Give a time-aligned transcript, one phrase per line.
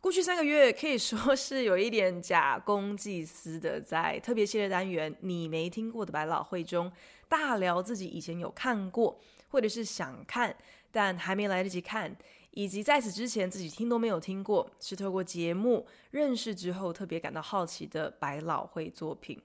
[0.00, 6.90] 过去三个月可以说是有一点假公济私的，在特别系列单元“你没听过的百老汇”中，
[7.28, 10.56] 大聊自己以前有看过，或者是想看
[10.90, 12.16] 但还没来得及看，
[12.52, 19.38] 以及在此之前自己听都没有听过，是透过节目认识之后特别感到好奇的百老汇作品。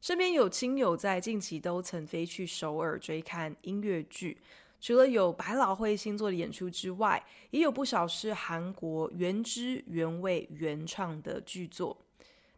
[0.00, 4.38] 身边有亲友在近期都曾飞去首尔追看音乐剧。
[4.82, 12.04] 除了有百老汇新作的演出之外，也有不少是韩国原汁原味原创的剧作。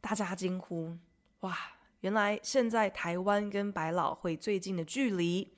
[0.00, 0.96] 大家惊呼
[1.40, 1.54] ：“哇！
[2.00, 5.52] 原来现在台湾跟百老汇最近的距离，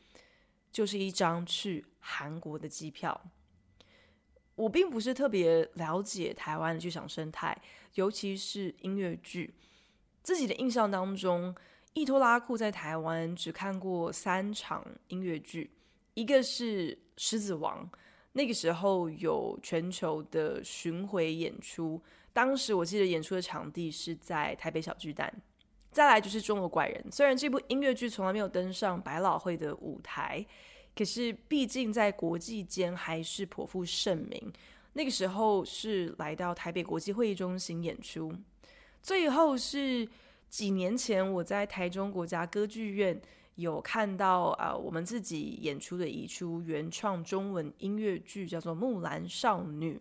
[0.72, 3.30] 就是一张去韩国的机票。”
[4.56, 7.56] 我并不是特别了解台湾的剧场生态，
[7.94, 9.54] 尤其是音乐剧。
[10.24, 11.54] 自己的印象当中，
[11.92, 15.70] 易拖拉库在台湾只看过三场音乐剧。
[16.17, 17.84] 一个是《狮子王》，
[18.33, 22.00] 那个时候有全球的巡回演出，
[22.33, 25.31] 当时我记得演出的场地是在台北小巨蛋。
[25.92, 30.42] 再来就是《中国怪人》，虽然这部音乐剧从来没有登上百老汇的舞台，
[30.94, 34.50] 可是毕竟在国际间还是颇负盛名。
[34.94, 38.33] 那个时候是来到台北国际会议中心演出。
[39.03, 40.09] 最后是
[40.48, 43.20] 几年前我在台中国家歌剧院。
[43.56, 49.94] 有看到啊、我们自己演出的一出原创中文音乐剧，叫做《木兰少女》。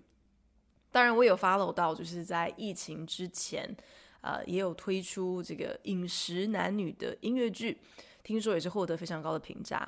[0.92, 3.76] 当然，我有 follow 到，就是在疫情之前，
[4.22, 7.78] 呃，也有推出这个《饮食男女》的音乐剧，
[8.24, 9.88] 听说也是获得非常高的评价。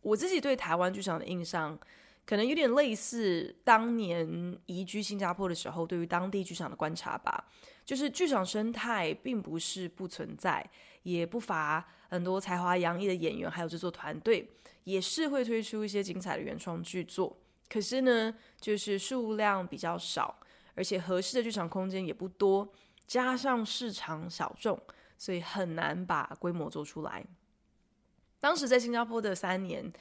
[0.00, 1.78] 我自己对台湾剧场的印象，
[2.24, 7.46] 可能有点类似当年移居新加坡的时候，对于当地剧场的观察吧。
[7.84, 10.62] 就是剧场生态并不是不存在，
[11.02, 11.86] 也不乏。
[12.08, 14.50] 很多才华洋溢的演员，还有制作团队，
[14.84, 17.36] 也是会推出一些精彩的原创剧作。
[17.68, 20.38] 可是呢，就是数量比较少，
[20.74, 22.72] 而且合适的剧场空间也不多，
[23.06, 24.80] 加上市场小众，
[25.18, 27.22] 所以很难把规模做出来。
[28.40, 29.92] 当时在新加坡的三年，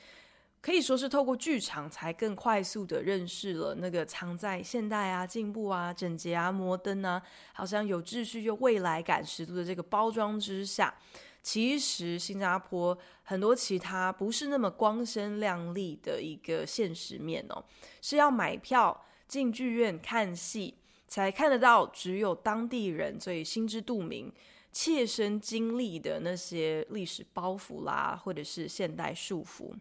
[0.61, 7.21] 可以说是透过剧场，才更快速地认识了那个藏在现代啊、进步啊、整洁啊、摩登啊，
[7.53, 10.93] 好像有秩序又未来感十足的这个包装之下。
[11.41, 17.63] 其实新加坡很多其他不是那么光鲜亮丽的一个现实面哦，
[18.01, 20.75] 是要买票进剧院看戏
[21.07, 24.29] 才看得到，只有当地人最心知肚明、
[24.73, 29.73] 切身经历的那些历史包袱啦，或者是现代束缚。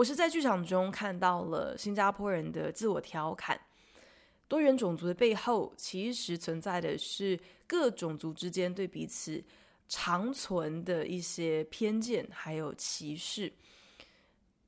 [0.00, 3.60] 我是在剧场中看到了新加坡人的自我调侃，
[4.48, 9.44] 多元种族的背后其实存在的是各种族之间对彼此。
[9.90, 13.52] 长存的一些偏见，还有歧视，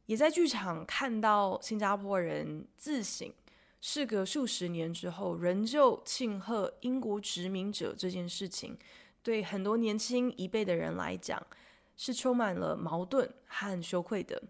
[0.04, 3.32] 也在剧场看到新加坡人自省，
[3.80, 8.76] 事隔数十年之后，仍旧庆贺英国殖民者这件事情，
[9.22, 11.40] 对很多年轻一辈的人来讲，
[11.96, 14.42] 是充满了矛盾和羞愧的。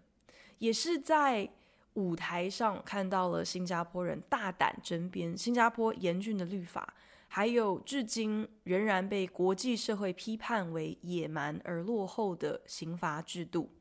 [0.59, 1.49] 也是在
[1.93, 6.93] 舞台上看到了新加坡人大胆争辩新加坡严峻的律法。
[7.27, 13.71] 还有，至今仍然被国际社会批判为野蛮而落后的刑罚制度。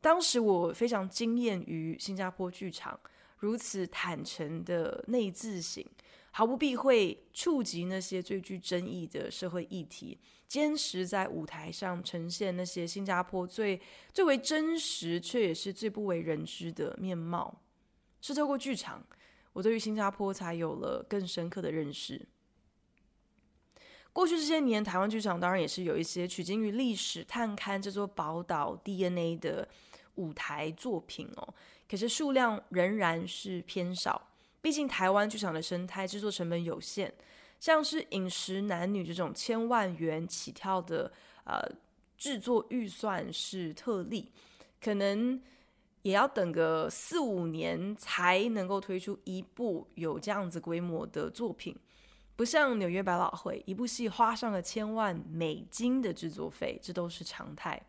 [0.00, 2.98] 当时我非常惊艳于新加坡剧场
[3.36, 5.84] 如此坦诚的内自省，
[6.32, 13.80] 毫不避讳触及那些最具争议的社会议题，坚持在舞台上呈现那些新加坡最
[14.12, 17.62] 最为真实却也是最不为人知的面貌。
[18.20, 19.06] 是透过剧场，
[19.52, 22.26] 我对于新加坡才有了更深刻的认识。
[24.12, 29.68] 过去这些年，台湾剧场当然也是有一些取经于历史、探勘这座宝岛 DNA 的
[30.14, 31.54] 舞台作品哦。
[31.88, 34.31] 可是数量仍然是偏少，
[34.62, 37.12] 毕竟台湾剧场的生态制作成本有限，
[37.60, 41.12] 像是《饮食男女》这种千万元起跳的
[41.44, 41.60] 呃
[42.16, 44.30] 制作预算是特例，
[44.80, 45.42] 可能
[46.02, 51.76] 也要等个四五年才能够推出一部有这样子规模的作品。
[52.34, 57.80] 不像纽约百老汇，一部戏花上了千万美金的制作费，这都是常态。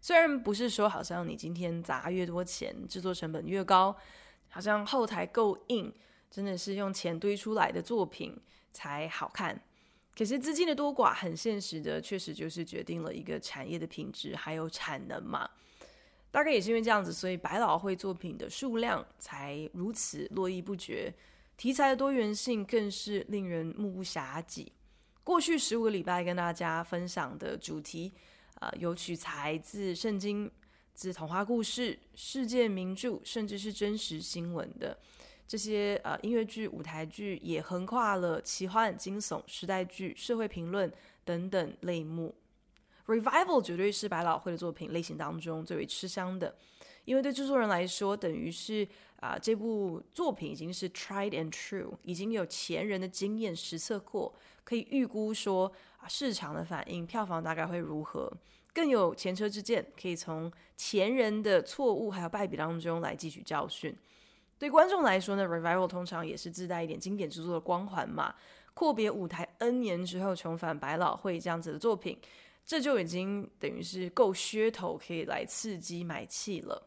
[0.00, 3.96] 虽然不是说好像你今天砸越多钱，制作成本越高，
[4.48, 5.92] 好像后台够硬，
[6.32, 8.34] 真的是用钱堆出来的作品
[8.72, 9.62] 才好看。
[10.16, 15.48] 可是资金的多寡，很现实的，确实就是决定了一个产业的品质还有产能嘛。
[16.30, 21.12] 大概也是因为这样子，所以百老汇作品的数量才如此络绎不绝，
[21.58, 24.72] 题材的多元性更是令人目不暇给。
[25.22, 28.10] 过去十五个礼拜跟大家分享的主题，
[28.54, 30.50] 啊、有取材自圣经、
[30.94, 34.98] 自童话故事、世界名著，甚至是真实新闻的。
[35.52, 40.90] 这些呃音乐剧、舞台剧也横跨了奇幻、惊悚、时代剧、社会评论
[41.26, 42.34] 等等类目。
[43.04, 46.56] Revival 绝对是百老汇的作品类型当中最为吃香的，
[47.04, 48.82] 因为对制作人来说，等于是
[49.20, 54.34] 啊、呃、这部作品已经是 tried and true，已经有前人的经验实测过，
[54.64, 55.70] 可以预估说
[56.08, 58.32] 市场的反应、票房大概会如何，
[58.72, 63.94] 更有前车之鉴，可以从前人的错误还有败笔当中来汲取教训。
[64.62, 68.32] 对观众来说呢，Revival 通常也是自带一点经典之作的光环嘛。
[68.74, 72.16] 阔别舞台 N 年之后重返百老汇这样子的作品，
[72.64, 76.80] 这就已经等于是够噱头，可以来刺激买气了。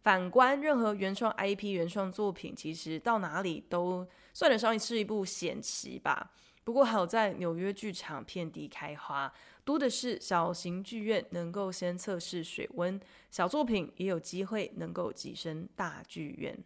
[0.00, 6.30] 反观任何原创 IP 原创作品，其实到哪里都算得上是一部险棋吧。
[6.64, 9.30] 不过好在纽约剧场遍地开花，
[9.64, 12.98] 多的是小型剧院能够先测试水温，
[13.30, 16.58] 小作品也有机会能够跻身大剧院。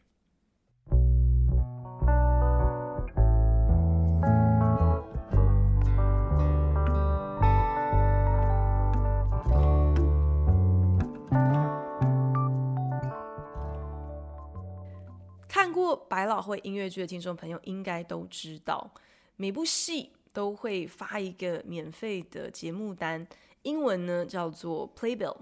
[15.86, 18.92] 过百老汇音乐剧的听众朋友应该都知道，
[19.36, 23.24] 每部戏都会发一个免费的节目单，
[23.62, 25.36] 英文呢叫做 Playbill。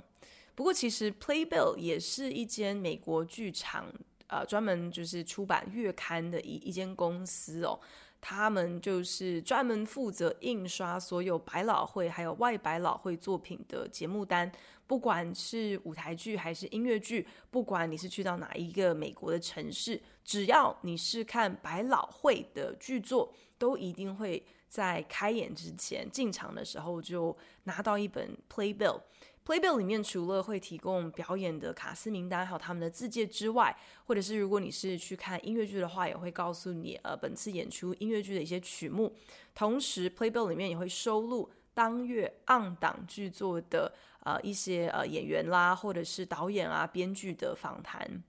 [0.54, 3.90] 不过其实 Playbill 也是一间美国剧场，
[4.26, 7.80] 呃，专门就是出版月刊的一一间公司哦。
[8.26, 14.50] 他们就是专门负责印刷所有百老汇还有外百老汇作品的节目单，
[14.86, 29.02] 不管是舞台剧还是音乐剧，不管你是去到哪一个美国的城市，只要你是看百老汇的剧作，都一定会在开演之前进场的时候就拿到一本 Playbill。
[29.46, 33.76] Playbill 里面除了会提供表演的卡司名单，还有他们的自介之外，
[34.06, 39.14] 或者是如果你是去看音乐剧的话，也会告诉你呃本次演出音乐剧的一些曲目。
[39.54, 48.22] 同时，Playbill 里面也会收录当月 on 档剧作的呃一些呃演员啦，或者是导演啊、编剧的访谈。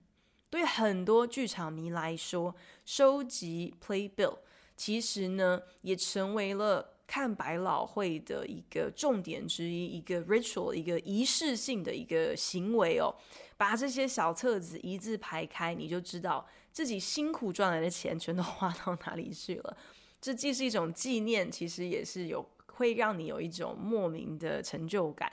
[0.50, 2.54] 对很多剧场迷来说，
[2.84, 4.36] 收集 Playbill
[4.76, 6.92] 其实呢也成为了。
[7.06, 13.14] 看百老汇的一个重点之一，一个 ritual，一个仪式性的一个行为哦。
[13.56, 19.76] 把这些小册子一字排开，你就知道自己辛苦赚来的钱全都花到哪里去了。
[20.20, 25.32] 这既是一种纪念，其实也是有会让你有一种莫名的成就感。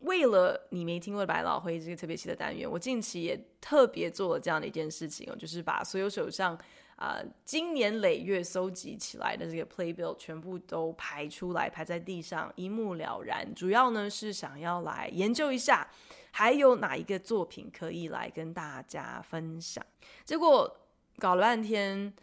[0.00, 6.58] 为了你没听过百老汇这个特别期的单元，我近期也特别做了这样的一件事情哦，就是把所有手上。
[7.02, 13.52] 啊、呃，经年累月搜集起来的这个 playbill 全部都排出来，排在地上，一目了然。
[13.56, 15.90] 主要呢是想要来研究一下，
[16.30, 19.84] 还有哪一个作品可以来跟大家分享。
[20.24, 20.76] 结果
[21.18, 22.14] 搞了半天，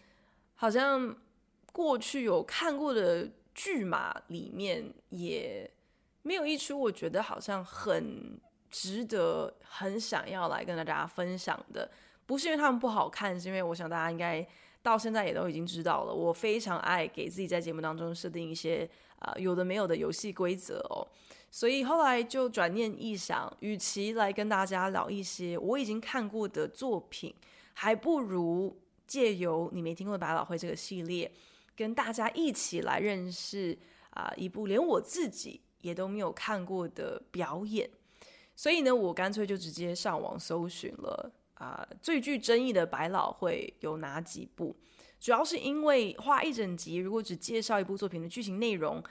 [0.55, 1.13] 好像
[1.73, 5.69] 过去有看过的剧码里面，也
[6.21, 11.91] 没有一出我觉得好像很值得、很想要来跟大家分享的。
[12.25, 14.47] 不是因为他们不好看，是因为我想大家应该。
[14.81, 21.05] 到现在也都已经知道了，我非常爱给自己在节目当中设定一些啊、有的没有的游戏规则哦，
[21.51, 27.35] 所以后来就转念一想，与其来跟大家聊一些我已经看过的作品，
[27.73, 31.29] 还不如借由你没听过百老汇这个系列，
[31.75, 33.77] 跟大家一起来认识
[34.11, 37.89] 啊、一部连我自己也都没有看过的表演，
[38.55, 41.29] 所以呢，我干脆就直接上网搜寻了。
[41.59, 44.75] 啊、最具争议的百老汇有哪几部？
[45.19, 49.03] 主要是因为花一整集，如果只介绍一部作品的剧情内容，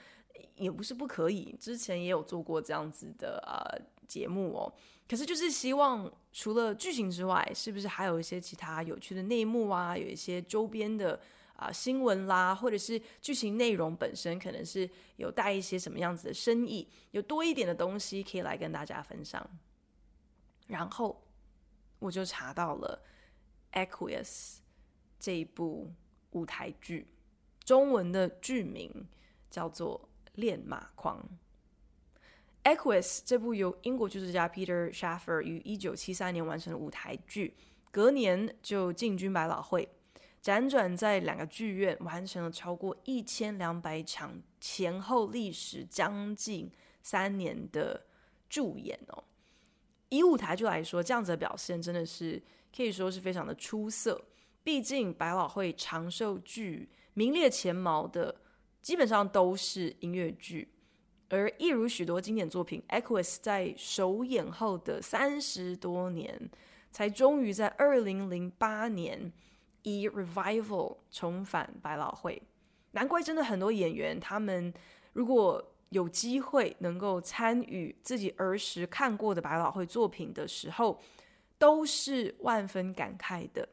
[0.55, 1.55] 也不是不可以。
[1.59, 4.73] 之前也有做过这样子的呃节目哦。
[5.07, 9.95] 可是就是希望除了剧情之外，是不是还有一些其他有趣的内幕啊？
[9.95, 11.21] 有一些周边的
[11.55, 19.47] 啊、新闻啦，或者是剧情内容本身可能是有带一些什么样子的深意，有多一点的东西可以来跟大家分享。
[20.65, 21.21] 然后。
[21.99, 23.01] 我就查到了
[23.85, 24.25] 《Equus》
[25.19, 25.91] 这一部
[26.31, 27.07] 舞台剧，
[27.63, 29.07] 中文的剧名
[29.49, 31.29] 叫做《恋马狂》。
[32.75, 37.53] 《Equus》这部由英国剧作家 Peter Shaffer 于一九七三年完成的舞台剧，
[37.91, 39.89] 隔年就进军百老汇。
[40.41, 48.05] 辗转在两个剧院完成了超过一千两百场，前后历时将近三年的
[48.49, 49.23] 驻演哦。
[50.09, 52.41] 以舞台剧来说，这样子的表现真的是
[52.75, 54.19] 可以说是非常的出色。
[54.63, 58.41] 毕竟百老汇长寿剧名列前茅的，
[58.81, 60.67] 基本上都是音乐剧。
[61.29, 66.49] 而一如许多经典作品，《Equus》在首演后的三十多年，
[66.91, 69.31] 才终于在二零零八年
[69.83, 72.41] 以 Revival 重返百老汇。
[72.91, 74.73] 难怪真的很多演员，他们
[75.13, 80.99] 如果有机会能够参与自己儿时看过的百老汇作品的时候，
[81.57, 83.67] 都是万分感慨的，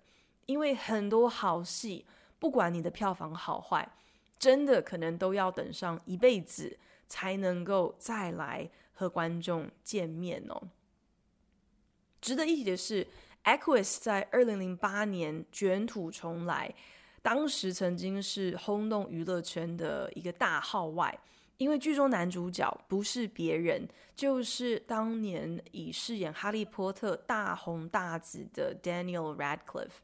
[0.46, 2.04] 因为很多好戏，
[2.38, 3.88] 不管你的票房好坏，
[4.38, 6.78] 真的可能都要等上一辈子。
[7.08, 10.61] 才能够再来和观众见面哦。
[12.20, 13.04] 值得一提的是，
[13.44, 16.75] 《Equus》在二零零八年卷土重来，
[17.23, 21.16] 当时曾经是轰动娱乐圈的一个大号外，
[21.59, 29.99] 因为剧中男主角不是别人，就是当年以饰演哈利波特大红大紫的 Daniel Radcliffe，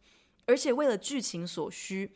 [0.46, 2.12] 而且为了剧情所需，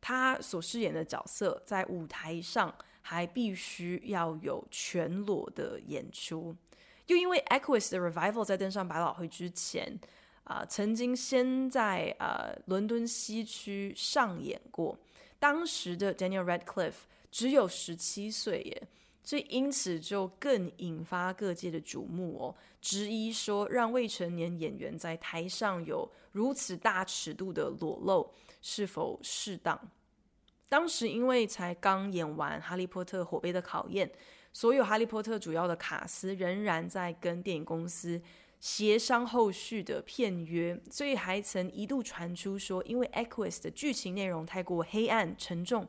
[0.00, 2.74] 他所饰演的角色在舞台上。
[3.06, 6.56] 还必须要有全裸的演出，
[7.08, 10.00] 又因为《Equus》的 Revival 在登上百老汇之前，
[10.44, 14.98] 啊、曾经先在呃伦敦西区上演过。
[15.38, 18.88] 当时的 Daniel Radcliffe 只有十七岁耶，
[19.24, 29.76] 所以因此就更引发各界的瞩目哦，质疑说让未成年演员在台上有如此大尺度的裸露是否适当？
[30.68, 34.06] 当时因为才刚演完《哈利波特：火杯的考验》，
[34.52, 38.22] 所有《哈利波特》主要的卡司仍然在跟电影公司
[38.60, 45.84] 协商后续的片约，所以还曾一度传出说，因为《Equus》的剧情内容太过黑暗沉重，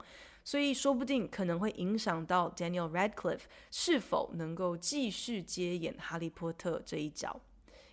[0.45, 7.41] 所以说不定可能会影响到 Daniel Radcliffe 是否能够继续接演《哈利波特》这一角。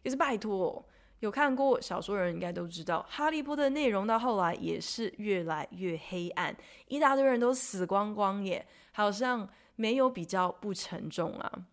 [0.05, 0.87] 也是拜托。
[1.21, 6.57] 有看过小说的人应该都知道，《哈利波特》的内容到后来也是越来越黑暗，
[6.89, 11.67] 一大堆人都死光光耶，好像没有比较不沉重啊。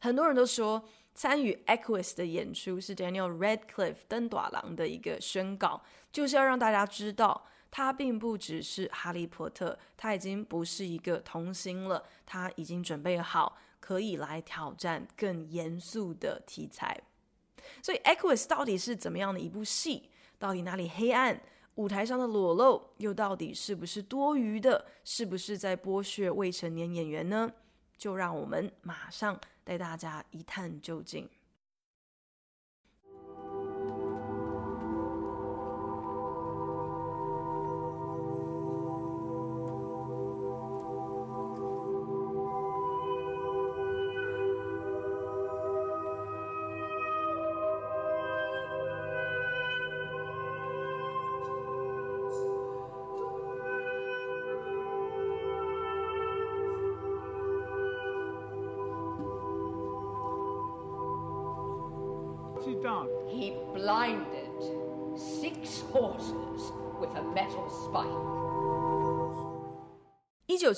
[0.00, 0.82] 很多人都说，
[1.14, 7.46] 参与《Equus》的演出是 Daniel Radcliffe 登大人的一个宣告，就是要让大家知道，
[7.76, 16.96] 他并不只是哈利波特，他已经不是一个童星了，他已经准备好可以来挑战更严肃的题材。
[17.82, 20.08] 所以《Equus》到底是怎么样的一部戏？
[20.38, 21.42] 到底哪里黑暗？
[21.74, 24.86] 舞台上的裸露又到底是不是多余的？
[25.02, 27.50] 是不是在剥削未成年演员呢？
[27.98, 31.28] 就让我们马上带大家一探究竟。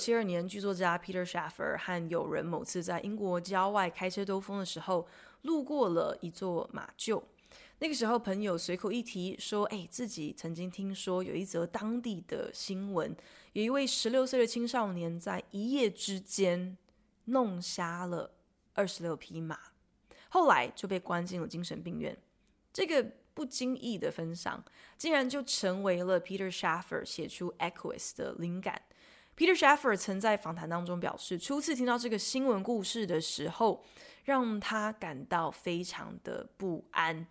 [0.07, 5.05] 七二年，剧作家 Peter Schaffer 和友人某次在英国郊外开车兜风的时候，
[5.41, 7.21] 路过了一座马厩。
[7.79, 13.13] 那个时候，朋友随口一提说：“哎，自己曾经听说有一则当地的新闻，
[13.51, 16.77] 有一位十六岁的青少年在一夜之间
[17.25, 18.31] 弄瞎了
[18.75, 19.59] 二十六匹马。”
[20.31, 22.17] 后来就被关进了精神病院。
[22.71, 24.63] 这个不经意的分享，
[24.97, 28.81] 竟然就成为了 Peter Schaffer 写出《Equus》的灵感。
[29.37, 33.83] Peter Shaffer 曾在访谈当中表示，初次听到这个新闻故事的时候，
[34.23, 37.27] 让他感到非常的不安。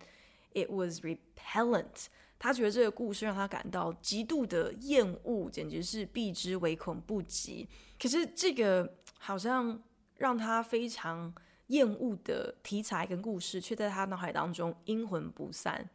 [0.53, 2.05] It was repellent。
[2.39, 7.67] 他觉得这个故事让他感到极度的厌恶，简直是避之唯恐不及。
[8.01, 9.83] 可是这个好像
[10.15, 11.33] 让他非常。
[11.67, 15.89] 厌恶的题材跟故事，却在他脑海当中阴魂不散。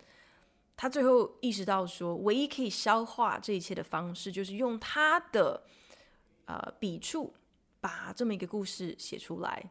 [0.77, 5.63] 他最后意识到说，唯一可以消化这一切的方式，就是用他的
[6.47, 7.33] 呃笔触，
[7.81, 9.71] 把这么一个故事写出来。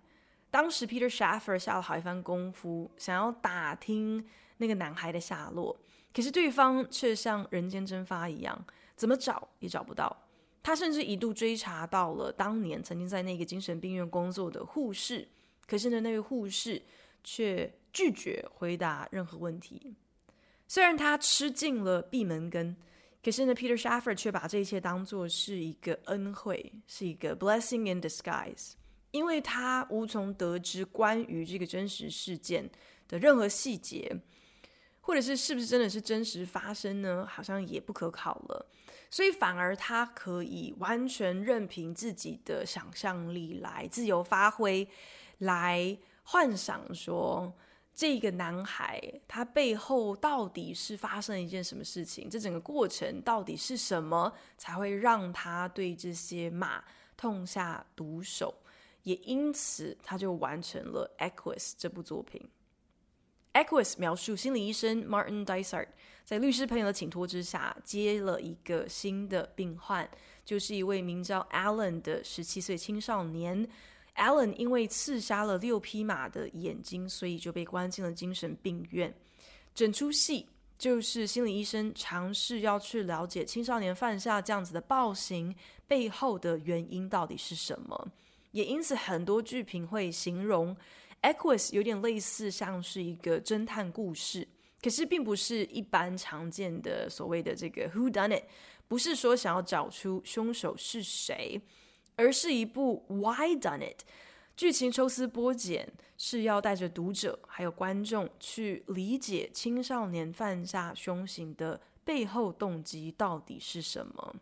[0.50, 5.78] 当时 Peter Shaffer 下了好一番功夫，想要打听那个男孩的下落，
[6.14, 10.26] 可是对方却像人间蒸发一样，怎么找也找不到。
[10.64, 15.28] 他甚至一度追查到了当年曾经在那个精神病院工作的护士。
[15.66, 16.82] 可是呢，那位护士
[17.24, 19.96] 却拒绝回答任何问题。
[20.68, 22.76] 虽然他吃尽了闭门羹，
[23.24, 28.72] 可是呢，Peter Schaffer 却把这一切当作是一个恩惠，是一个 blessing in disguise，
[29.12, 32.68] 因为他无从得知关于这个真实事件
[33.08, 34.20] 的任何细节，
[35.02, 37.24] 或者是是不是真的是真实发生呢？
[37.30, 38.66] 好像也不可考了。
[39.12, 44.88] 所以反而他可以完全任凭自己的想象力来自由发挥，
[45.38, 47.54] 来幻想说。
[47.94, 52.30] 这个男孩他背后到底是发生了一件什么事情？
[52.30, 56.84] 这整个过程到底是什么才会让他对这些马
[57.16, 58.54] 痛下毒手？
[59.04, 62.42] 也因此，他就完成了《Equus》这部作品。
[63.64, 65.88] 《Equus》描述心理医生 Martin Dysart
[66.24, 70.10] 在律师朋友的请托之下，接了一个新的病患，
[70.46, 73.68] 就是一位名叫 Alan 的十七岁青少年。
[74.16, 79.14] Alan 因为刺杀了六匹马的眼睛，所以就被关进了精神病院。
[79.74, 85.56] 整出戏就是心理医生尝试要去了解青少年犯下这样子的暴行
[85.88, 88.08] 背后的原因到底是什么。
[88.52, 90.76] 也因此，很多剧评会形容
[91.22, 94.46] 《Equus》有点类似像是一个侦探故事，
[94.82, 98.44] 可是并不是一般常见的所谓的这个 “Who Done It”，
[98.90, 101.62] 不是说想要找出凶手是谁。
[102.16, 104.00] 而是一部 Why Done It，
[104.56, 114.36] 剧情抽丝剥茧，是要带着读者还有观众去理解青少年犯下凶行的背后动机到底是什么。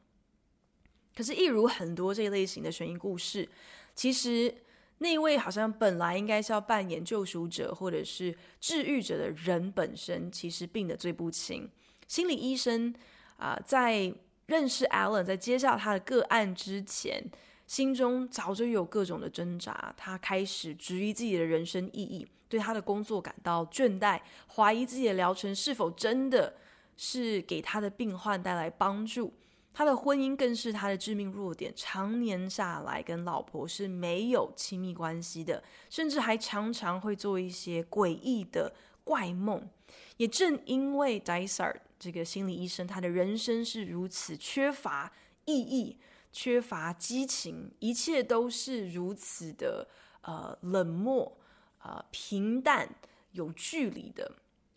[1.15, 3.47] 可是，一如很多这一类型的悬疑故事，
[3.95, 4.53] 其实
[4.97, 11.69] 那位好像本来应该是要扮演救赎者或者是治愈者的人本身，其实病得最不轻。
[12.07, 12.93] 心理医生
[13.37, 14.13] 啊、在
[14.47, 17.23] 认识 Alan，在接下他的个案之前。
[17.69, 24.19] 心中早就有各种的挣扎，他开始质疑自己的人生意义，对他的工作感到倦怠，
[24.55, 26.55] 怀疑自己的疗程是否真的
[26.97, 29.31] 是给他的病患带来帮助。
[29.71, 39.69] 他的婚姻更是他的致命弱点，常年下来跟老婆是没有亲密关系的，甚至还常常会做一些诡异的怪梦。
[40.17, 45.13] 也正因为 Dysart 这个心理医生，他的人生是如此缺乏
[45.45, 45.99] 意义。
[46.31, 49.87] 缺乏激情，一切都是如此的
[50.21, 51.37] 呃冷漠、
[51.83, 52.95] 呃平淡、
[53.31, 54.31] 有距离的。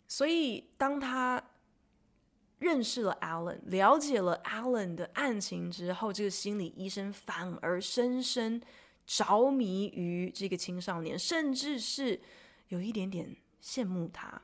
[0.07, 1.43] 所以，当他
[2.59, 8.61] 认识了 Allen，了解了 Allen 的案情之后，这个心理医生反而深深
[9.05, 12.21] 着迷于这个青少年，甚至是
[12.69, 14.41] 有一点点羡慕他。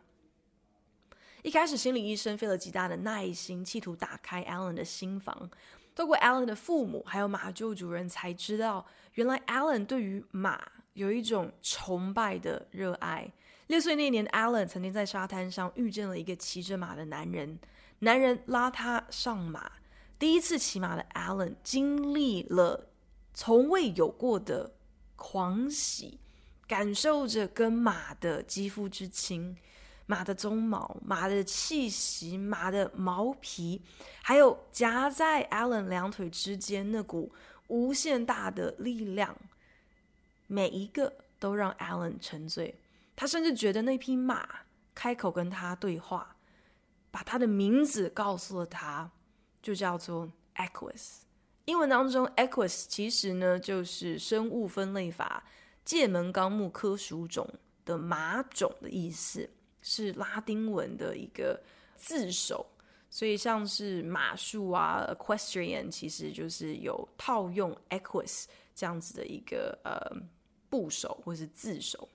[1.44, 5.50] 一开始，心理医生费了极大的耐心，企图打开 Allen 的心房。
[6.00, 8.86] 透过 Alan 的父母还有马厩主人才知道，
[9.16, 13.30] 原来 Alan 对于马有一种崇拜的热爱。
[13.68, 17.60] 六岁那年，Alan 曾经在沙滩上遇见了一个骑着马的男人，
[18.00, 19.70] 男人拉他上马。
[20.18, 22.88] 第一次骑马的 Alan 经历了
[23.34, 24.72] 从未有过的
[25.18, 26.18] 狂喜，
[26.66, 29.54] 感受着跟马的肌肤之亲。
[30.10, 33.80] 马的鬃毛、马的气息、马的毛皮，
[34.24, 37.32] 还有夹在 Alan 两腿之间那股
[37.68, 39.38] 无限大的力量，
[40.48, 42.82] 每一个都让 Alan 沉醉。
[43.16, 44.50] 他甚至觉得那匹马
[44.96, 46.36] 开口跟他对话，
[47.12, 49.12] 把他的名字告诉了他，
[49.62, 51.20] 就叫做 Equus。
[51.66, 55.44] 英文当中，Equus 其实呢就是生物分类法
[55.86, 57.48] 界门纲目科属种
[57.86, 59.48] 的马种的意思。
[59.92, 61.60] 是拉丁文的一个
[61.96, 62.64] 字首，
[63.10, 70.16] 所以像是马术啊，equestrian 其实就是有套用 equus 这样子的一个呃
[70.70, 72.08] 部首或是字首。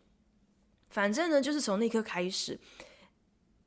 [0.88, 2.56] 反正呢，就是从那刻开始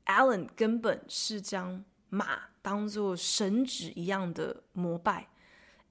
[0.06, 5.28] ，Alan 根本是将马当作神祇一样的膜拜。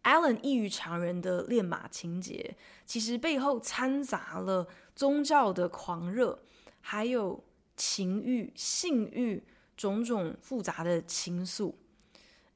[0.02, 6.40] Alan 异于常人的练马情节，其实背后掺杂了宗教的狂热，
[6.82, 7.44] 还有。
[7.78, 9.42] 情欲、性欲，
[9.78, 11.74] 种种复杂的情愫。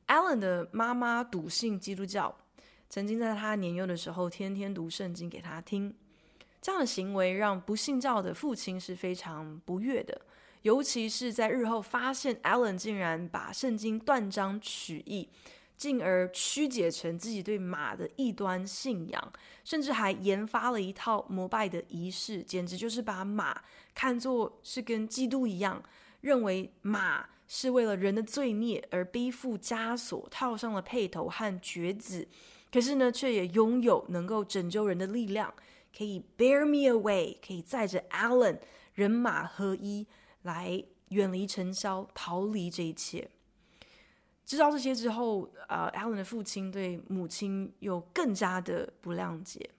[0.08, 2.36] Allen 的妈妈笃信基督教，
[2.90, 5.96] 曾经在他年幼的时候天天读圣经给他听。
[6.62, 10.22] 这样的行为让不信教的父亲是非常不悦的，
[10.64, 15.30] 尤其是在日后发现 Allen 竟然把圣经断章取义。
[15.78, 25.84] 进而曲解成自己对马的异端信仰，甚至还研发了一套膜拜的仪式，简直就是把马看作是跟基督一样，
[26.22, 32.28] 认为马是为了人的罪孽而背负枷锁，套上了轡头和橛子，
[32.72, 35.54] 可是呢，却也拥有能够拯救人的力量，
[35.96, 38.60] 可以 bear me away，可以载着 Alan
[38.94, 40.08] 人马合一
[40.44, 43.30] 来远离尘嚣，逃离这一切。
[44.46, 49.70] 知道这些之后，呃，Alan 的父亲对母亲又更加的不谅解。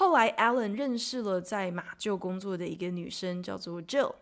[0.00, 4.14] 后来，Alan 认识了在马厩工作的一个女生，叫做 Jill，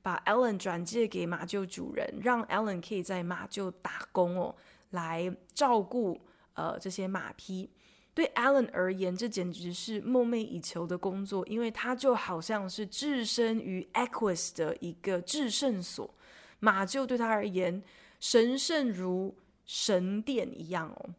[0.00, 4.54] 把 Alan 转借给马厩主人，让 Alan 可以在马厩打工哦，
[4.90, 6.20] 来照顾
[6.52, 7.68] 呃这些马匹。
[8.14, 16.14] 对 Alan 而言，这简直是梦寐以求的工作，因为他就好像是置身于 Equus 的一个至圣所，
[16.60, 17.82] 马厩对他而言。
[18.20, 19.34] 神圣如
[19.66, 21.10] 神殿一样哦，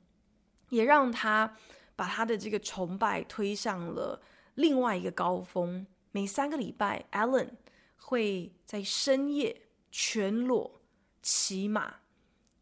[0.69, 1.57] 也让他
[1.95, 4.21] 把他的这个崇拜推向了
[4.55, 5.85] 另外一个高峰。
[6.11, 7.49] 每三个礼拜，Alan
[7.97, 10.81] 会在深夜全裸
[11.21, 11.95] 骑马，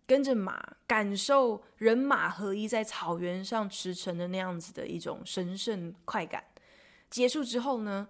[0.05, 6.43] 跟着马感受人马合一在草原上驰骋的那样子的一种神圣快感。
[7.09, 8.07] 结束之后呢，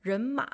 [0.00, 0.48] 人马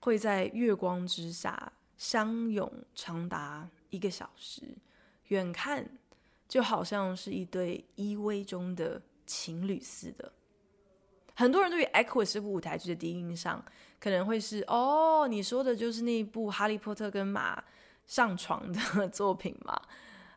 [0.00, 3.68] 会在月光之下相拥长达。
[3.90, 4.76] 一个小时，
[5.28, 5.88] 远看
[6.48, 10.32] 就好像是一对依偎中的情侣似的。
[11.34, 13.62] 很多人对于《Equus》这部舞台剧的第一印象，
[14.00, 17.62] 可能会是：哦，你说的就是那部《哈利波特》跟马
[18.06, 19.74] 上床的 作品嘛？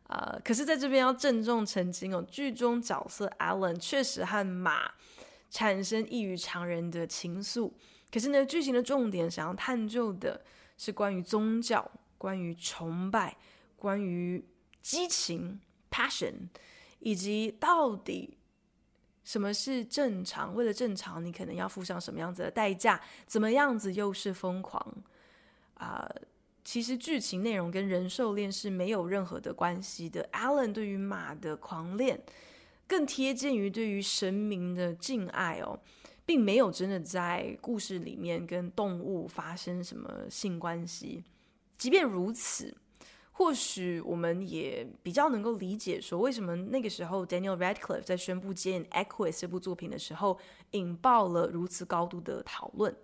[0.08, 4.90] 啊、呃，可是在这边要郑重澄清哦，剧中角色 Alan 确实和马
[5.50, 7.72] 产生异于常人的情愫。
[8.12, 10.44] 可是呢，剧情的重点想要探究的
[10.76, 11.90] 是关于宗教。
[12.18, 13.34] 关于崇拜，
[13.76, 14.44] 关于
[14.82, 15.58] 激情
[15.90, 16.48] （passion），
[17.00, 18.38] 以及到底
[19.24, 20.54] 什么是正常？
[20.54, 23.00] 为了正常，你可能要付上什么样子的代价？
[23.26, 24.84] 怎么样子又是疯狂？
[25.74, 26.06] 啊、
[26.62, 30.28] 其实剧情内容跟人兽恋是没有任何的关系的。
[30.32, 32.22] Alan 对于马的狂恋，
[32.86, 35.80] 更贴近于对于神明的敬爱哦，
[36.26, 41.24] 并没有真的在故事里面跟动物发生什么性关系。
[41.78, 42.76] 即便如此，
[43.40, 50.38] 或许我们也比较能够理解说，为什么那个时候 Daniel Radcliffe 在宣布接演《Equus》这部作品的时候，
[50.72, 52.94] 引爆了如此高度的讨论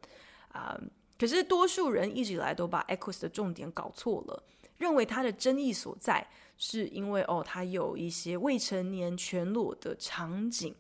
[0.52, 0.78] 啊、
[1.18, 4.44] 可是多数人一直以来都把《Equus》的重点搞错了，
[4.76, 10.74] 认为它的争议所在是因为哦，它有一些未成年全裸的场景。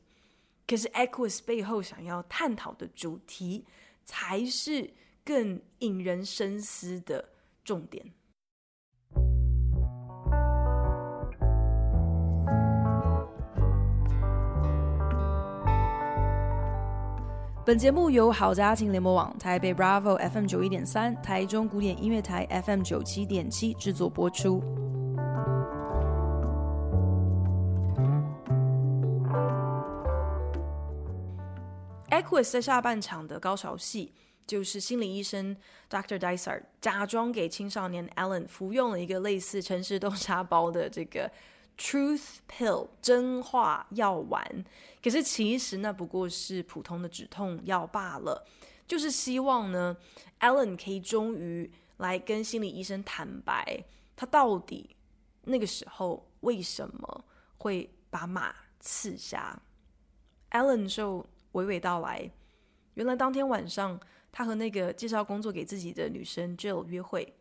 [0.66, 3.64] 可是《Equus》背后想要探讨的主题，
[4.04, 4.92] 才是
[5.24, 7.30] 更引人深思的。
[7.64, 8.12] 重点。
[17.66, 24.62] 本节目由好家庭联播网、台北 Bravo FM 九一点三、台中古典音乐台 FM 九七点七制作播出。
[32.08, 34.12] Equus 在下半场的高潮戏。
[34.46, 35.56] 就是心理医生
[35.90, 36.18] Dr.
[36.18, 41.30] Dysart 假装给青少年 Alan 服用了一个类似城市豆沙包的这个
[41.78, 44.64] Truth Pill 真话药丸，
[45.02, 48.46] 可是其实那不过是普通的止痛药罢了。
[48.86, 49.96] 就是希望呢
[50.40, 53.84] ，Alan 可以终于来跟心理医生坦白，
[54.14, 54.96] 他到底
[55.42, 57.24] 那个时候为什么
[57.58, 59.60] 会把马刺瞎。
[60.50, 62.30] Alan 就娓娓道来，
[62.94, 64.00] 原来当天晚上。
[64.32, 67.34] 他和那个介绍工作给自己的女生 Jill 约会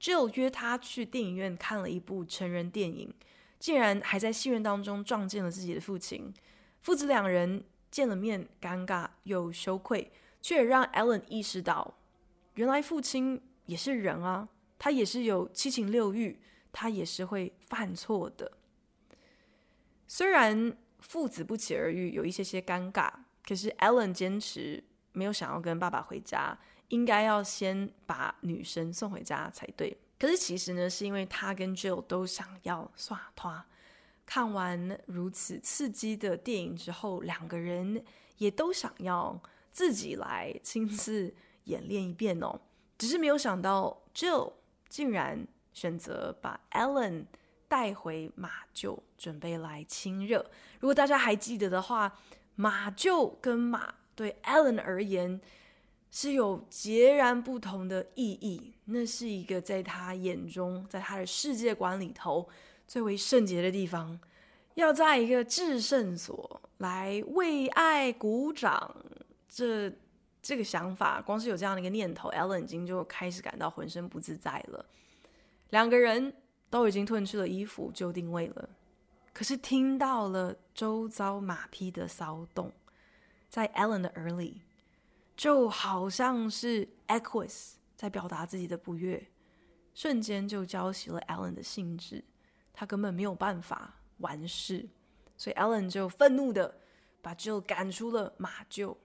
[0.00, 3.14] ，Jill 约他去电影院看了一部成人电影，
[3.62, 6.34] 竟然还在戏院当中撞见了自己的父亲。
[6.80, 11.94] 父子两人见了面，尴尬又羞愧，却也让 Allen 意识到，
[12.54, 14.48] 原来父亲也是人啊，
[14.80, 16.40] 他也是有七情六欲，
[16.72, 18.50] 他也是会犯错的。
[20.08, 23.12] 虽然父子不期而遇，有一些些尴尬，
[23.46, 24.82] 可是 Allen 坚持。
[25.14, 29.94] 没有想要跟爸爸回家，应该要先把女生送回家才对。
[30.22, 33.66] 可是其实呢，是因为他跟 Jill 都想要耍他。
[34.24, 38.04] 看完如此刺激的电影之后，两个人
[38.38, 42.60] 也都想要自己来亲自演练一遍哦。
[42.96, 44.52] 只是没有想到，Jill
[44.88, 47.26] 竟然选择把 Alan
[47.66, 50.48] 带回马厩，准备来亲热。
[50.78, 52.16] 如果大家还记得的话，
[52.54, 53.96] 马厩跟马。
[54.14, 55.40] 对 Alan 而言
[56.12, 62.46] 是有截然不同的意义，那是一个在他眼中，在他的世界观里头
[62.86, 64.20] 最为圣洁的地方。
[64.74, 68.94] 要在一个至圣所来为爱鼓掌，
[69.48, 69.90] 这
[70.42, 74.84] 这个想法，光是有这样的一个念头，Ellen 已经就开始感到浑身不自在了。
[75.70, 76.32] 两个人
[76.70, 78.68] 都已经褪去了衣服就定位了，
[79.32, 82.70] 可是听到了周遭马匹的骚动。
[83.48, 84.62] 在 Ellen 的耳里，
[85.36, 89.30] 就好像是 Equus 在表达自己的不悦，
[89.94, 92.24] 瞬间就浇熄了 Alan 的兴致。
[92.72, 94.88] 他根本没有办法完事，
[95.36, 96.78] 所以 Allen 就愤怒的
[97.20, 98.96] 把 Jill 赶出了马厩，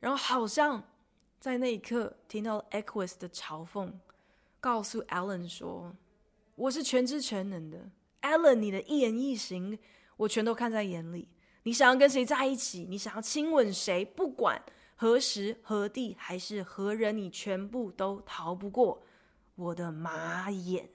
[0.00, 0.82] 然后好像
[1.38, 3.92] 在那一刻听到了 Equus 的嘲讽，
[4.60, 5.94] 告诉 Allen 说
[6.56, 7.90] ：“我是全知全能的
[8.22, 9.78] ，Allen，你的一言一行
[10.16, 11.28] 我全都看在眼里。
[11.62, 14.60] 你想要跟谁在一起，你想要亲吻谁，不管
[14.96, 19.02] 何时何地还是何人，你全部都逃不过
[19.56, 20.90] 我的马眼。”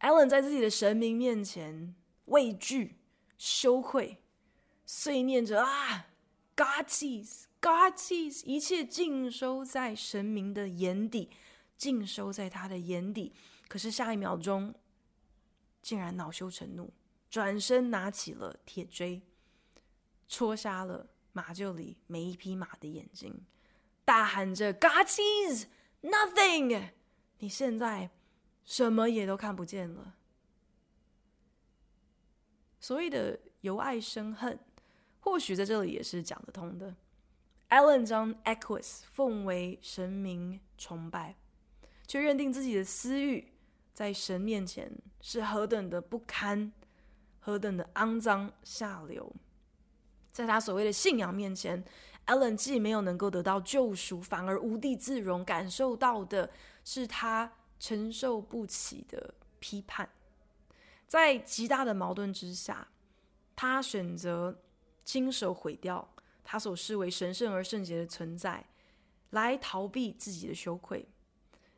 [0.00, 1.94] Allen 在自己的神明面前
[2.26, 2.98] 畏惧、
[3.38, 4.18] 羞愧，
[4.84, 6.08] 碎念着啊
[6.54, 11.30] ，God sees，God sees，一切尽收在神明的眼底，
[11.76, 13.32] 尽收在他的眼底。
[13.66, 14.74] 可是下一秒钟，
[15.80, 16.92] 竟然恼羞成怒，
[17.30, 19.22] 转身拿起了铁锥，
[20.28, 23.44] 戳瞎了马厩里每一匹马的眼睛，
[24.06, 25.66] 大喊着：“God sees
[26.00, 26.92] nothing！
[27.40, 28.08] 你现在。”
[28.64, 30.14] 什么也都看不见了。
[32.80, 34.58] 所谓的由爱生恨，
[35.20, 36.96] 或许在这里也是讲得通的。
[37.68, 41.36] Ellen 将 Equus 奉为神明崇拜，
[42.06, 43.52] 却认定自己的私欲
[43.92, 46.72] 在神面前是何等的不堪，
[47.38, 49.30] 何等的肮脏下流。
[50.34, 51.82] 在他所谓的信仰面前
[52.26, 56.50] ，Ellen 既没有能够得到救赎，反而无地自容，感受到的
[56.84, 57.50] 是他。
[57.80, 60.08] 承受不起的批判，
[61.06, 62.88] 在极大的矛盾之下，
[63.54, 64.62] 他选择
[65.04, 68.64] 亲手毁掉他所视为神圣而圣洁的存在，
[69.30, 71.06] 来逃避自己的羞愧。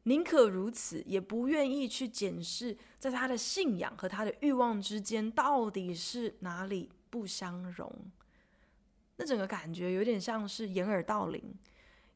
[0.05, 7.90] 宁可如此，也不愿意去检视，在他的信仰和他的欲望之间到底是哪里不相容。
[9.16, 11.42] 那整个感觉有点像是掩耳盗铃，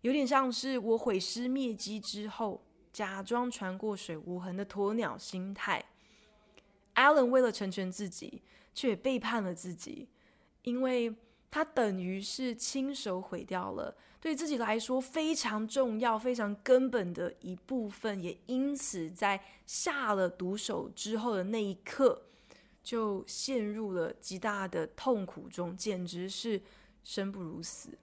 [0.02, 2.62] 有点像是我毁尸灭迹之后。
[2.92, 5.80] 假装船过水无痕的鸵鸟心态
[6.96, 8.42] Allen 为了成全自己，
[8.74, 10.08] 却也背叛了自己，
[10.64, 11.14] 因为
[11.52, 22.20] 他等于是亲手毁掉了对自己来说非常重要、非常根本的一部分，也因此在下了毒手之后的那一刻，
[22.82, 26.60] 就陷入了极大的痛苦中，简直是
[27.10, 27.98] 生不如死。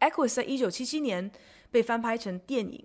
[0.00, 1.30] Equus 在一九七七年
[1.70, 2.82] 被翻拍成电影。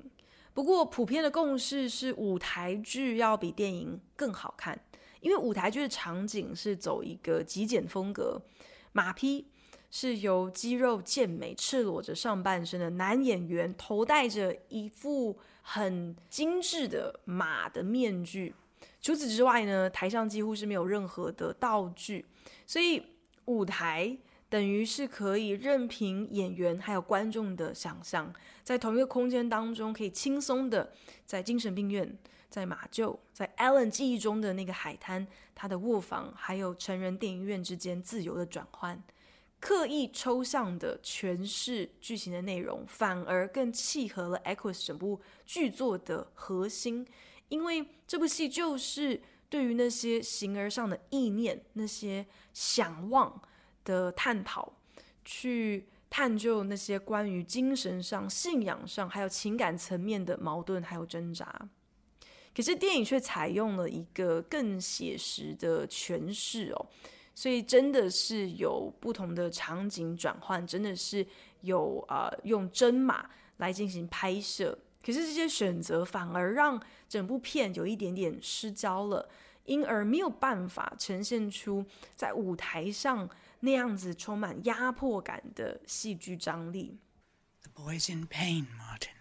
[0.54, 4.78] 不过，普遍的共识是舞台剧要比电影更好看，
[5.22, 8.42] 因为舞台剧的场景是走一个极简风格，
[8.92, 9.48] 马匹
[9.90, 18.54] 是由肌肉健美、赤裸着上半身的男演员头戴着一副很精致的马的面具。
[19.02, 22.26] 除此之外呢，台上几乎是没有任何的道具，
[22.68, 23.02] 所以
[23.46, 24.18] 舞台。
[24.54, 28.32] 等于是可以任凭演员还有观众的想象，
[28.64, 30.94] 在同一个空间当中，可以轻松的
[31.26, 32.16] 在精神病院、
[32.52, 39.02] 在马厩、在 Alan 记忆中的那个海滩、他的卧房，还有成人电影院之间自由的转换，
[39.60, 47.08] 刻意抽象的诠释剧情的内容，反而更契合了 Equus 整部剧作的核心，
[47.50, 53.42] 因为这部戏就是对于那些形而上的意念、那些想望。
[53.84, 54.74] 的探讨，
[55.26, 61.70] 去探究那些关于精神上、信仰上，还有情感层面的矛盾，还有挣扎。
[62.56, 66.86] 可是电影却采用了一个更写实的诠释哦，
[67.34, 71.26] 所以真的是有不同的场景转换，真的是
[71.62, 74.78] 有啊、用真马来进行拍摄。
[75.04, 79.28] 可是这些选择反而让整部片有一点点失焦了，
[79.66, 81.84] 因而没有办法呈现出
[82.16, 83.28] 在舞台上。
[83.63, 86.99] 那样子充满压迫感的戏剧张力。
[87.63, 89.17] The boy's in pain, Martin.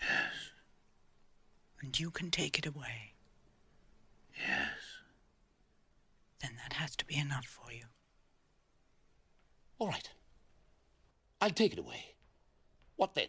[0.00, 0.52] Yes.
[1.80, 3.14] And you can take it away.
[4.34, 5.02] Yes.
[6.40, 7.86] Then that has to be enough for you.
[9.78, 10.10] All right.
[11.40, 12.14] I'll take it away.
[12.96, 13.28] What then?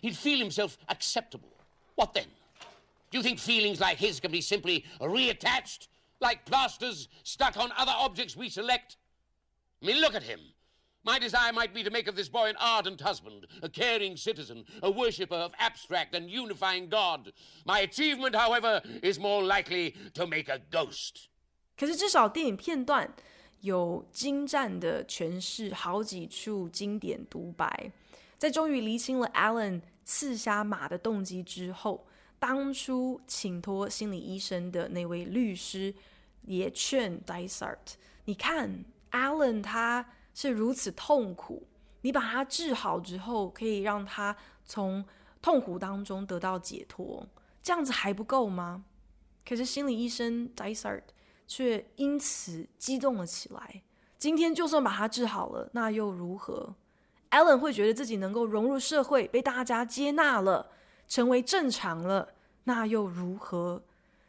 [0.00, 1.56] He'd feel himself acceptable.
[1.94, 2.26] What then?
[3.10, 5.88] Do you think feelings like his can be simply reattached?
[6.20, 8.96] like plasters stuck on other objects we select?
[9.82, 10.40] I mean, look at him.
[11.04, 14.64] My desire might be to make of this boy an ardent husband, a caring citizen,
[14.82, 17.32] a worshipper of abstract and unifying God.
[17.66, 21.28] My achievement, however, is more likely to make a ghost.
[21.76, 23.12] 可是至少电影片段
[23.62, 27.90] 有精湛的诠释，好几处经典独白。
[28.38, 32.06] 在终于厘清了 Ellen 刺瞎马的动机之后。
[32.39, 35.93] 当初请托心理医生的那位律师
[36.43, 37.95] 也劝 Dysart：“
[38.25, 41.67] 你看 Allen 他是如此痛苦，
[42.01, 45.03] 你把他治好之后，可以让他从
[45.41, 47.27] 痛苦当中得到解脱。
[47.63, 48.85] 这样子还不够吗？
[49.47, 51.03] 可是心理医生 Dysart
[51.47, 53.81] 却因此激动了起来。
[54.17, 56.75] 今天就算把他治好了，那又如何
[57.31, 60.71] ？Alan 会觉得自己能够融入社会，被大家接纳了，
[61.07, 62.33] 成为正常了，
[62.65, 63.83] 那又如何？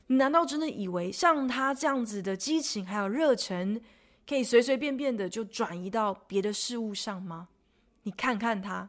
[0.06, 3.80] 你难道真的以为像他这样子的激情还有热忱，
[4.26, 7.48] 可以随随便便的就转移到别的事物上吗？
[8.04, 8.88] 你看看他。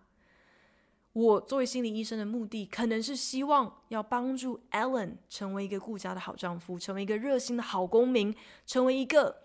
[1.12, 8.34] 我作为心理医生的目的，可能是希望要帮助 Alan 成为一个顾家的好丈夫，成为一个热心的好公民，
[8.66, 9.36] 成为一个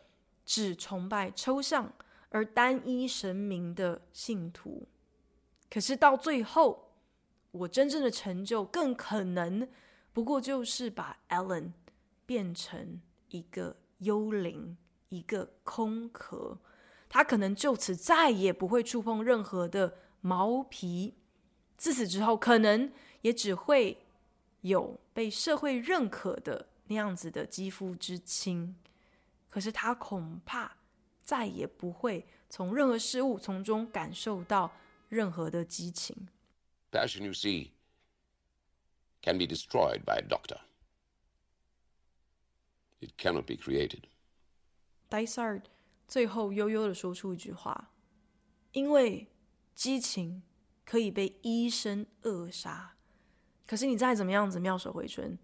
[0.44, 1.90] 只崇拜抽象
[2.28, 4.86] 而单一神明的信徒。
[5.70, 6.83] 可是到最后，
[7.54, 9.68] 我真正的成就，更可能
[10.12, 11.70] 不过就是把 Alan
[12.26, 14.76] 变成一个幽灵，
[15.08, 16.58] 一个空壳。
[17.08, 21.14] 他可能就此再也不会触碰任何的毛皮。
[21.76, 22.90] 自此之后，可能
[23.20, 24.04] 也只会
[24.62, 28.74] 有被社会认可的那样子的肌肤之亲，
[29.48, 30.76] 可是他恐怕
[31.22, 34.72] 再也不会从任何事物从中感受到
[35.08, 36.26] 任何的激情。
[36.94, 37.72] Passion, you see,
[39.20, 40.60] can be destroyed by a doctor.
[43.00, 44.04] It cannot be created.
[45.10, 45.64] Dysart
[46.06, 47.90] 最后悠悠的说出一句话
[48.72, 49.28] ：“因为
[49.74, 50.42] 激情。”
[50.84, 52.94] 可以被医生扼杀，
[53.66, 55.38] 可是你再怎么样子妙手回春，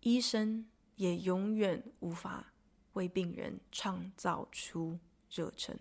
[0.00, 2.52] 医生也永远无法
[2.94, 4.98] 为病人创造出
[5.30, 5.78] 热忱。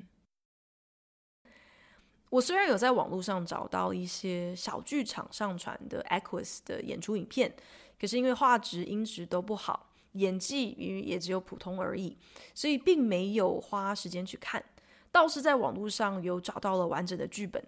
[2.30, 7.56] 我虽然有在网络上找到一些小剧场上传的 Equus 的演出影片，
[8.00, 12.18] 可是因为画质音质都不好，演技也只有普通而已，
[12.54, 14.64] 所以并没有花时间去看。
[15.12, 17.64] 倒是在网络上有找到了完整的剧本。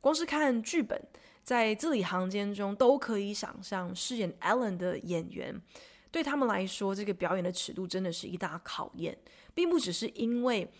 [0.00, 1.00] 光是看剧本，
[1.42, 5.60] 在字里行间中都可以想象饰演 Allen 的演员，
[6.10, 9.16] 对他们来说，这个表演的尺度真的是一大考验，
[9.54, 10.70] 并不只是因为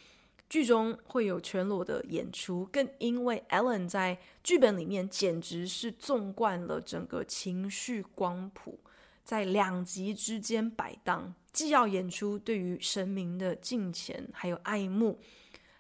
[0.54, 8.78] 剧中会有全裸的演出，更因为 Alan 在剧本里面简直是纵贯了整个情绪光谱，
[9.24, 15.18] 在两极之间摆荡，既要演出对于神明的敬虔还有爱慕，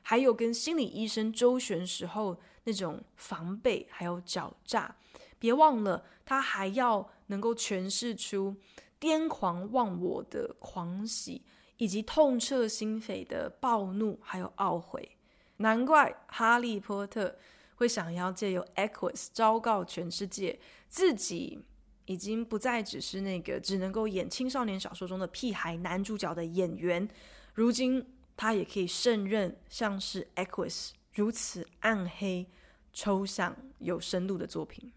[0.02, 2.40] 还有跟心理医生周旋时候。
[2.66, 4.96] 那种防备还有狡诈，
[5.38, 8.56] 别忘了他还要能够诠释出
[8.98, 11.42] 癫狂忘我的狂喜，
[11.76, 15.16] 以及痛彻心扉的暴怒还有懊悔。
[15.58, 17.36] 难怪哈利波特
[17.76, 20.58] 会想要借由 Equus 昭告全世界，
[20.88, 21.62] 自己
[22.06, 27.08] 已经不再只是那个只能够演青少年小说中的屁孩男主角的演员，
[27.54, 30.90] 如今他也可以胜任像是 Equus。
[31.16, 32.44] 如此暗黑、
[32.92, 34.92] 抽象、有深度的作品，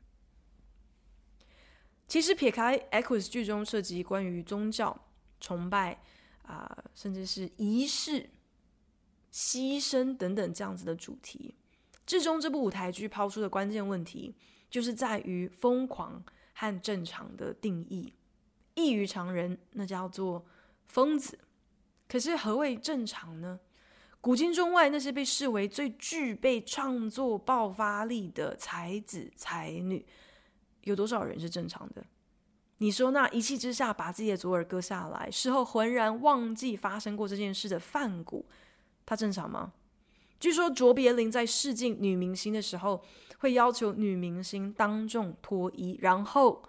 [2.07, 4.99] 其实撇开《Equus》剧中涉及关于宗教
[5.39, 6.01] 崇拜
[6.47, 8.29] 啊、甚至是仪式、
[9.31, 11.53] 牺牲等等这样子的主题，
[12.05, 14.33] 至终这部舞台剧抛出的关键问题，
[14.69, 18.13] 就是在于疯狂和正常的定义。
[18.75, 20.45] 异于常人，那叫做
[20.85, 21.37] 疯子。
[22.07, 23.59] 可是何谓正常呢？
[24.21, 30.05] 古今中外，那些被视为最具备创作爆发力的才子才女，
[30.83, 32.05] 有多少人是正常的？
[32.79, 38.45] 你说那一气之下把自己的左耳割下来，事后浑然忘记发生过这件事的梵谷，
[39.05, 39.73] 他正常吗？
[40.39, 43.03] 据说卓别林在试镜女明星的时候，
[43.39, 46.61] 会要求女明星当众脱衣，然后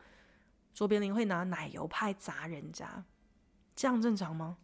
[0.72, 3.04] 卓别林会拿奶油派砸人家，
[3.76, 4.56] 这样正常吗？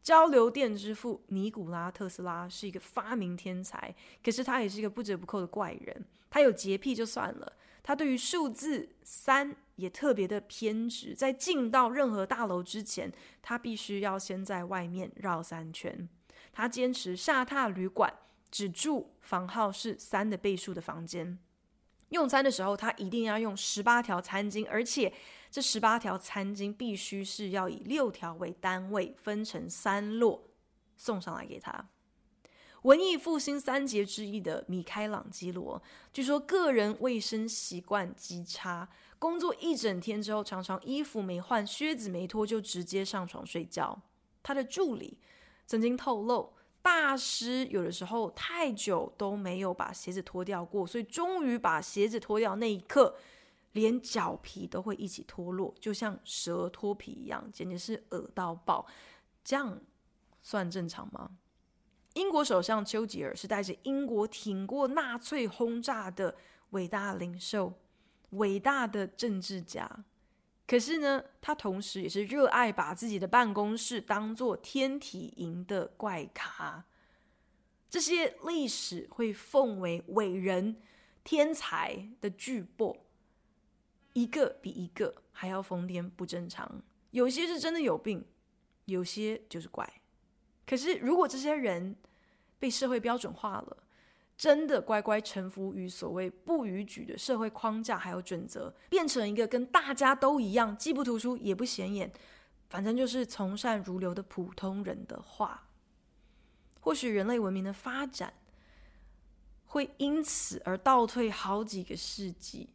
[0.00, 6.06] 交流电之父尼古拉特斯拉是一个发明天才，可是他也是一个不折不扣的怪人。
[6.30, 11.14] 他有洁癖就算了，他对于数字三也特别的偏执。
[11.14, 13.10] 在进到任何大楼之前，
[13.40, 16.08] 他必须要先在外面绕三圈。
[16.52, 18.12] 他坚持下榻旅馆
[18.50, 21.38] 只住房号是三的倍数的房间。
[22.10, 25.12] 用餐的时候，他一定要用十八条餐巾，而且
[25.50, 30.50] 这十八条餐巾必须是要以六条为单位，分成三摞
[30.96, 31.88] 送上来给他。
[32.82, 38.88] 文艺复兴三杰之一的米开朗基罗，据说个人卫生习惯极差，
[39.18, 44.00] 工作一整天之后，常常衣服没换、靴子没脱就直接上床睡觉。
[44.42, 45.18] 他的助理
[45.66, 46.54] 曾经透露。
[46.80, 53.14] 大师有的时候太久都没有把鞋子脱掉过，所以终于把鞋子脱掉那一刻，
[53.72, 58.86] 连脚皮都会一起脱落，就像蛇脱皮一样，简直是恶到爆。
[59.44, 59.78] 这样
[60.40, 61.32] 算正常吗？
[62.14, 66.36] 英国首相丘吉尔是带着英国挺过纳粹轰炸的
[66.70, 67.74] 伟大领袖、
[68.30, 70.04] 伟大的政治家，
[70.66, 76.84] 可是呢，他同时也是热爱把自己的办公室当做天体营的怪咖。
[77.88, 80.76] 这些历史会奉为伟人、
[81.24, 82.98] 天才的巨擘，
[84.12, 86.82] 一个比一个还要疯癫不正常。
[87.12, 88.26] 有些是真的有病，
[88.84, 89.90] 有些就是怪。
[90.66, 91.96] 可是如果这些人
[92.58, 93.84] 被社会标准化了，
[94.38, 102.12] 真的乖乖臣服于所谓不逾矩的社会框架还有准则，变成一个跟大家都一样，既不突出也不显眼，
[102.68, 105.66] 反正就是从善如流的普通人的话，
[106.78, 108.32] 或许人类文明的发展
[109.66, 112.70] 会因此而倒退好几个世纪。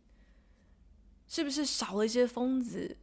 [1.30, 2.97] 是不是少了一些疯子，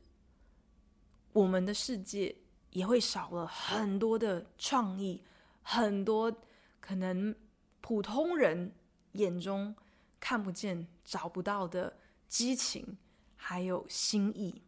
[1.33, 2.37] 我们的世界
[2.73, 5.25] 也会少了很多的创意，
[5.63, 6.31] 很多
[6.79, 7.35] 可能。
[7.81, 8.73] 普通人
[9.13, 9.75] 眼中
[10.19, 11.97] 看不见、找不到的
[12.29, 12.97] 激情，
[13.37, 14.63] 还有心意，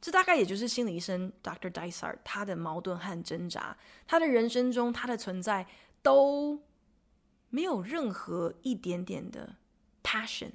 [0.00, 1.70] 这大概也就是心理医生 Dr.
[1.70, 3.76] Dysart 他的矛盾和挣扎。
[4.06, 5.66] 他的人生中，他的存在
[6.02, 6.62] 都
[7.48, 9.56] 没有任何一点点的
[10.04, 10.52] passion，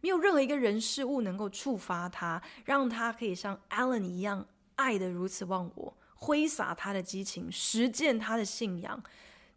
[0.00, 9.02] 没有任何一个人事物能够触发他，让他可以像 Alan 一样爱得如此忘我，挥洒他的激情，实践他的信仰。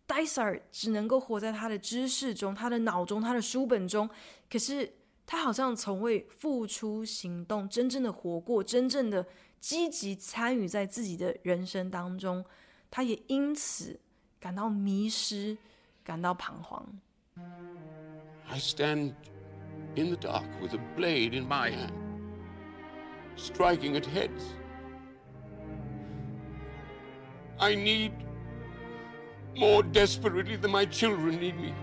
[0.08, 4.10] Dysart 只能够活在他的知识中、他的脑中、他的书本中，
[4.50, 4.94] 可是
[5.26, 9.26] 他好像从未付出行动，真正的活过，真正的
[9.60, 12.44] 积极参与在自己的人生当中。
[12.92, 14.00] 他也因此
[14.40, 15.58] 感到迷失，
[16.04, 16.86] 感到彷徨。
[18.48, 19.14] I stand
[19.96, 21.94] in the dark with a blade in my hand,
[23.36, 24.44] striking at heads.
[27.58, 28.12] I need.
[29.56, 31.74] More desperately than my children need me.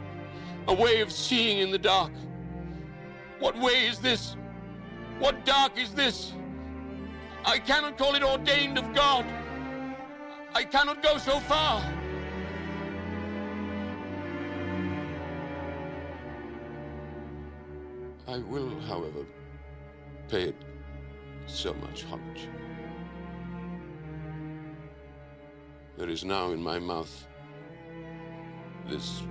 [0.66, 2.12] A way of seeing in the dark.
[3.38, 4.36] What way is this?
[5.18, 6.32] What dark is this?
[7.44, 9.24] I cannot call it ordained of God.
[10.54, 11.82] I cannot go so far.
[18.26, 19.26] I will, however,
[20.28, 20.56] pay it
[21.46, 22.48] so much homage.
[25.96, 27.26] There is now in my mouth
[28.90, 29.22] this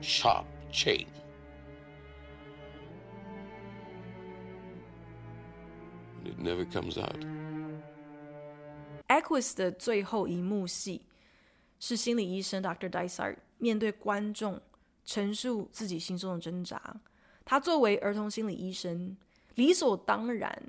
[0.00, 1.06] sharp chain.
[6.24, 7.18] It never comes out.
[9.08, 11.02] Equus 的最后一幕戏
[11.80, 12.88] 是心理医生 Dr.
[12.88, 14.60] Dysart 面对观众
[15.04, 17.00] 陈述自己心中的挣扎。
[17.44, 19.16] 他作为儿童心理医生，
[19.54, 20.62] 理所当然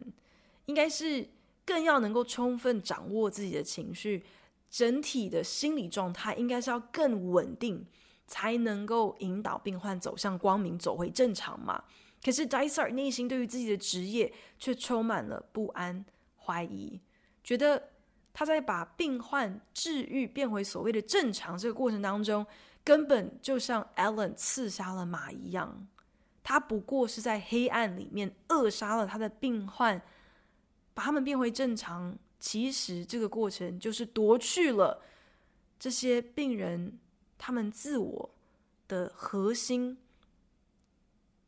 [0.66, 1.28] 应该是
[1.66, 4.24] 更要能够充分掌握自己的情绪。
[4.70, 7.86] 整体的心理状态应该是要更稳定，
[8.28, 11.84] 才能够引导病患走向光明，走回正常嘛。
[12.24, 16.06] 可是 Dysart 内心对于自己的职业却充满了不安、
[16.38, 17.00] 怀疑，
[17.44, 17.92] 觉得
[18.34, 22.46] 他在把病患治愈变回所谓的正常这个过程当中，
[22.84, 25.88] 根本就像 Alan 刺杀了马一样，
[26.44, 30.02] 他不过是在黑暗里面扼杀了他的病患，
[30.94, 32.18] 把他们变回正常。
[32.40, 35.04] 其实这个过程就是夺去了
[35.78, 36.98] 这些病人
[37.38, 38.30] 他们自我
[38.88, 39.98] 的核心，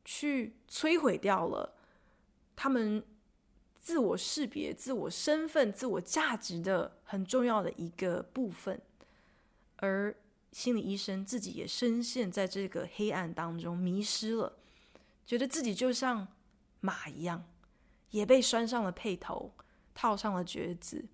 [0.03, 1.75] 去摧毁掉了
[2.55, 3.03] 他们
[3.79, 8.79] 自我识别、自我身份、自我价值的很重要的一个部分。
[9.77, 10.15] 而
[10.51, 14.57] 心理医生自己也深陷在这个黑暗当中，迷失了，
[15.25, 16.27] 觉得自己就像
[16.81, 17.43] 马一样，
[18.11, 19.51] 也被拴上了配头。
[19.93, 21.05] 套上了橛子，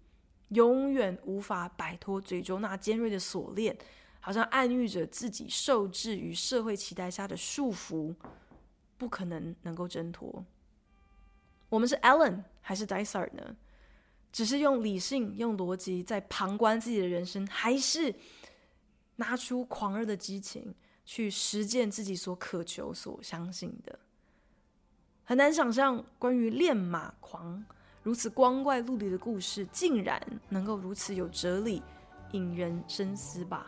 [0.50, 3.78] 永远无法摆脱嘴中那尖锐的锁链，
[4.20, 8.16] 好像暗喻着自己受制于社会期待下的束缚，
[8.98, 10.46] 不可能能够挣脱。
[11.70, 13.56] 我们是 Alan 还是 Dysart 呢？
[14.32, 18.14] 只是用理性、用逻辑在旁观自己的人生，还是
[19.16, 20.76] 拿出狂热的激情
[21.06, 24.00] 去实践自己所渴求、所相信的？
[25.24, 27.66] 很难想象关于练马狂。
[28.08, 31.84] 如此光怪陆离的故事，竟然能够如此有哲理，
[32.32, 33.68] 引人深思吧？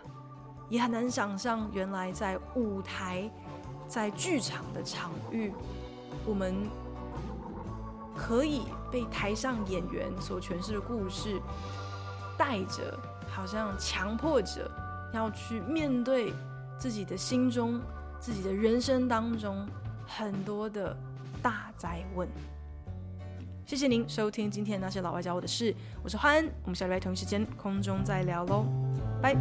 [0.69, 3.29] 也很难想象，原来在舞台、
[3.85, 5.51] 在剧场的场域，
[6.25, 6.55] 我们
[8.15, 11.37] 可以被台上演员所诠释的故事
[12.37, 14.71] 带着，好像强迫着
[15.13, 16.33] 要去面对
[16.77, 17.77] 自己的心中、
[18.21, 19.67] 自己的人生当中
[20.07, 20.95] 很多的
[21.43, 22.25] 大哉问。
[23.69, 28.65] 谢谢您收听今天那些老外教我的事，我是欢恩，我们下礼拜同一时间空中再聊喽，
[29.21, 29.35] 拜。